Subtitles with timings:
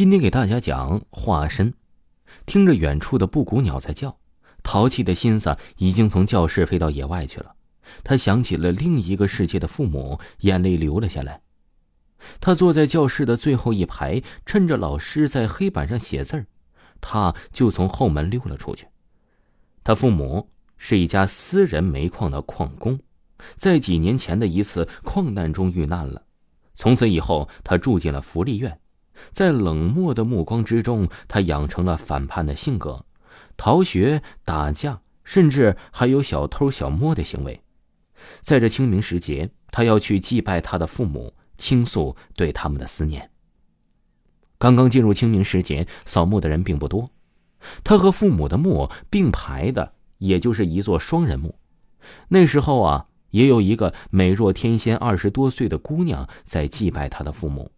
[0.00, 1.74] 今天给大家讲化身。
[2.46, 4.16] 听着远处的布谷鸟在叫，
[4.62, 7.54] 淘气的心思已经从教室飞到野外去了。
[8.02, 11.42] 他想起了另一个世界的父母，眼泪流了下来。
[12.40, 16.46] 他坐在教室的最后一排，趁着老师在黑板上写字儿，
[17.02, 18.86] 他就从后门溜了出去。
[19.84, 20.48] 他父母
[20.78, 22.98] 是一家私人煤矿的矿工，
[23.54, 26.22] 在几年前的一次矿难中遇难了。
[26.74, 28.80] 从此以后，他住进了福利院。
[29.30, 33.04] 在冷漠的目光之中，他养成了反叛的性格，
[33.56, 37.62] 逃学、打架，甚至还有小偷小摸的行为。
[38.40, 43.30] 在这清明时节，他要去祭拜他的父母，倾诉对他们的思念。
[44.58, 47.10] 刚刚进入清明时节，扫墓的人并不多，
[47.82, 51.54] 他和父母的墓并排的，也就是一座双人墓。
[52.28, 57.70] 那时候啊，也有一个美若天仙、二十多岁的姑娘在祭拜他的父母。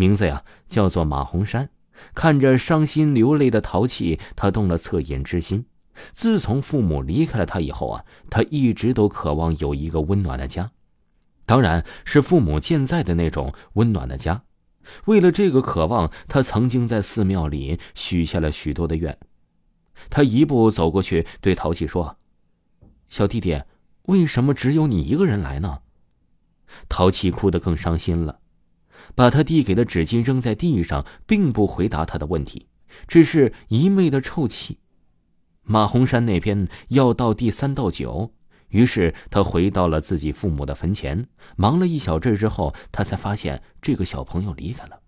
[0.00, 1.68] 名字呀，叫做马红山。
[2.14, 5.66] 看着伤心流泪的淘气，他动了恻隐之心。
[6.12, 10.70] 自从父母离开了他以后啊，他一直都渴望有一个温暖的家，
[11.44, 14.42] 当然是父母健在的那种温暖的家。
[15.04, 19.18] 为了这个渴望，他曾经在寺庙里许下了许多的愿。
[20.08, 22.16] 他一步走过去，对淘气说
[23.10, 23.62] ：“小弟弟，
[24.04, 25.80] 为什么只有你一个人来呢？”
[26.88, 28.39] 淘气哭得更伤心了。
[29.14, 32.66] 把他递给的纸巾扔在地上，并不回答他的问题，
[33.06, 34.78] 只是一味的臭气。
[35.62, 38.32] 马红山那边要倒第三道酒，
[38.68, 45.00] 于是他回到了自己父母的坟前，忙了一小阵之后，他才发现这个小朋友离开了。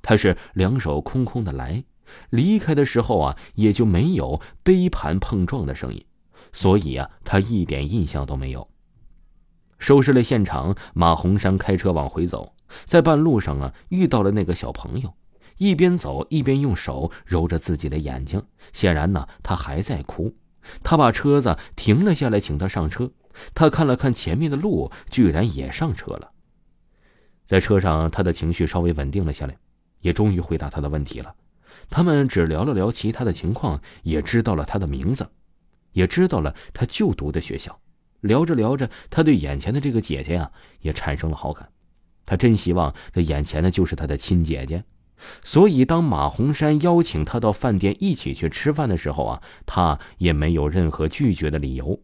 [0.00, 1.84] 他是两手空空的来，
[2.30, 6.04] 离开的时候啊，也就没有杯盘碰撞的声音，
[6.52, 8.68] 所以啊，他一点印象都没有。
[9.78, 12.54] 收拾了现场，马红山开车往回走。
[12.84, 15.14] 在半路上啊，遇到了那个小朋友，
[15.58, 18.42] 一边走一边用手揉着自己的眼睛，
[18.72, 20.34] 显然呢，他还在哭。
[20.82, 23.10] 他把车子停了下来，请他上车。
[23.54, 26.30] 他看了看前面的路，居然也上车了。
[27.44, 29.56] 在车上，他的情绪稍微稳定了下来，
[30.00, 31.34] 也终于回答他的问题了。
[31.90, 35.28] 他们只聊了聊其他的情况，也知道了他的名字，
[35.92, 37.80] 也知道了他就读的学校。
[38.20, 41.68] 聊着聊着，他对眼前的这个姐姐呀，也产生了好感。
[42.24, 44.84] 他真希望这眼前的就是他的亲姐姐，
[45.44, 52.00] 所以当马红山邀请他到饭店一起去吃饭的时候啊，他也没有任何拒绝的理由。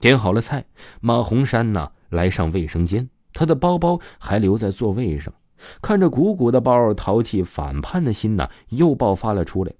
[0.00, 0.64] 点好了菜，
[1.00, 5.32] 马红山呢来上卫生间，他的包包还留在座位上，
[5.80, 9.72] 看着鼓鼓的包，淘气反叛的心呢又爆发了出来。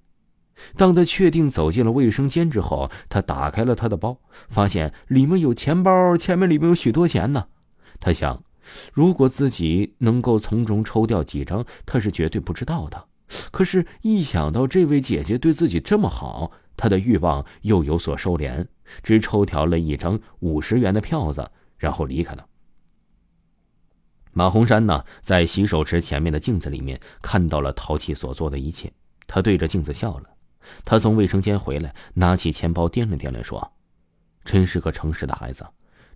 [0.75, 4.19] 当他确定走进了卫生间之后，他打开了他的包，
[4.49, 7.47] 发现里面有钱包，前面里面有许多钱呢。
[7.99, 8.43] 他想。
[8.93, 13.05] 如果自己能够从中抽掉几张，他是绝对不知道的。
[13.51, 18.65] 可是，一想到这位姐姐对自己这么好，他的欲望又有所收敛，
[19.03, 22.45] 只抽调了一张五十元的票子，然后离开了。
[24.31, 28.91] 马红山呢，在洗手池前面的镜子里面看到了淘气所做的一切，
[29.25, 30.29] 他对着镜子笑了。
[30.85, 33.73] 他从卫生间回来，拿起钱包掂了掂量，说
[34.45, 35.65] ：“真是个诚实的孩子，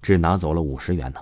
[0.01, 1.19] 只拿走了五十元呢。”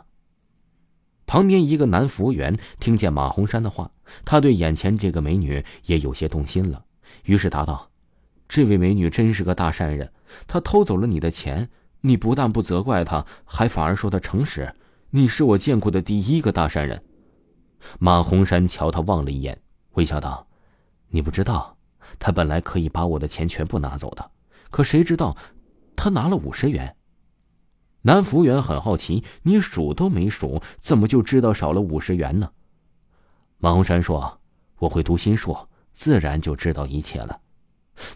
[1.30, 3.92] 旁边一个男服务员听见马红山的话，
[4.26, 6.84] 他对眼前这个美女也有些动心了，
[7.26, 7.92] 于是答道
[8.50, 10.12] ：“这位美女真是个大善人，
[10.48, 11.70] 她偷走了你的钱，
[12.02, 14.74] 你不但不责怪她，还反而说她诚实，
[15.12, 17.04] 你是我见过的第一个大善人。”
[18.00, 19.62] 马红山瞧他望了一眼，
[19.94, 20.48] 微笑道
[21.10, 21.78] ：“你不知道，
[22.18, 24.32] 他本来可以把我的钱全部拿走的，
[24.72, 25.38] 可谁知道，
[25.96, 26.94] 他拿了五十元。”
[28.04, 32.52] 男服务员很好奇：“你数都没数，怎么就知道少了五十元呢？”
[33.60, 34.40] 马红山说
[34.80, 35.58] ：“我会读心术，
[35.92, 37.42] 自然就知道一切了。”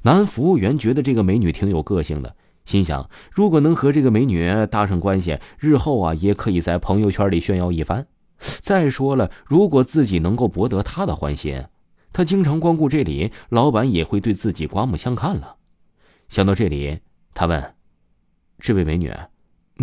[0.03, 2.33] 男服务员觉得这个美女挺有个性的，
[2.63, 8.07] 心想：如果能和这个美女搭上关系，日后啊也可以在朋友圈里炫耀一番。
[8.37, 11.65] 再说了，如果自己能够博得她的欢心，
[12.13, 15.57] 他经常光顾这里，老板也会对自己刮目相看了。
[16.29, 16.99] 想到这里，
[17.33, 17.75] 他问
[18.59, 19.11] ：“这位美女。”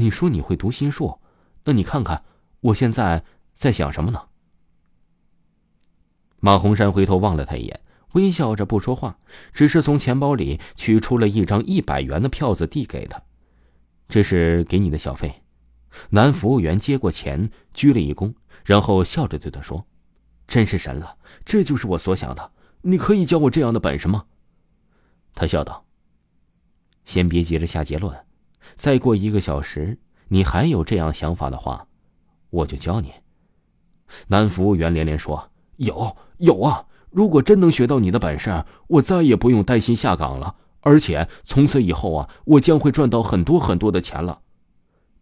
[0.00, 1.20] 你说你会读心术，
[1.64, 2.25] 那你看看
[2.61, 4.29] 我现在在想什么呢？
[6.41, 7.81] 马红山回头望了他一眼，
[8.12, 9.19] 微笑着不说话，
[9.52, 13.23] 只是从钱包里取出了一张一百元的票子递给他
[14.08, 15.43] ：“这是给你的小费。”
[16.08, 18.32] 男服务员接过钱，鞠了一躬，
[18.64, 19.87] 然后笑着对他说
[20.49, 22.52] ：“真是神了，这就是我所想的。
[22.81, 24.25] 你可以教我这样的本事吗？”
[25.37, 25.85] 他笑道
[27.05, 28.19] ：“先别急着下结论。”
[28.76, 29.98] 再过一个小时，
[30.28, 31.86] 你还有这样想法的话，
[32.50, 33.12] 我就教你。
[34.28, 36.86] 男服务员连连说：“有有啊！
[37.10, 40.56] 如果真能学到你的本事，我再也不用担心下岗了。
[40.82, 44.40] 而且从此以后啊，我将会赚到很多很多的钱了。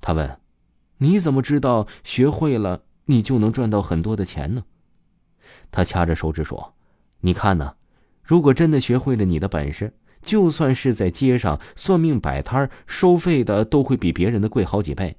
[0.00, 0.40] 他问
[0.98, 4.64] ：“你怎么知道学会了你就能赚到很多的钱呢？”
[5.70, 6.74] 他掐着手指说
[7.20, 7.74] ：“你看呢，
[8.22, 15.16] 如果真的学会了你的本事，就算是在街上算命摆摊收费的都会比别人的贵好几倍。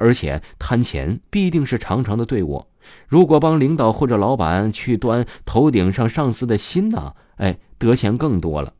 [0.00, 2.66] 而且摊钱必定是长长的队伍。
[3.08, 8.72] 如果帮领导或者老板去端头顶上上司的心呢，哎，得钱更多了。”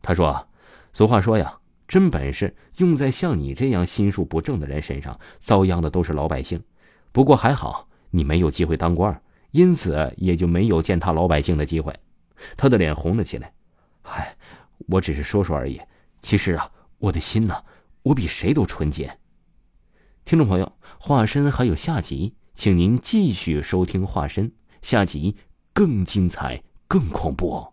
[0.00, 0.48] 他说
[0.94, 1.58] ：“俗话说呀，
[1.88, 6.62] 真本事用在像你这样心术不正的人身上，遭殃的都是老百姓。
[7.10, 11.92] 不过还好，你没有机会当官，因此也就没有践踏老百姓的机会。”
[12.56, 13.52] 他的脸红了起来。
[14.02, 14.36] “哎，
[14.88, 15.80] 我只是说说而已。
[16.20, 17.64] 其实啊，我的心呢，
[18.02, 19.18] 我比谁都纯洁。”
[20.24, 25.36] 听众朋友，化身还有下集，请您继续收听化身，下集
[25.72, 27.71] 更精彩、更恐怖哦。